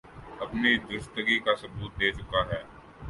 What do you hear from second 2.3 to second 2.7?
ہے